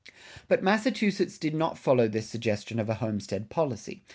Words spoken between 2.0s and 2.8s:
this suggestion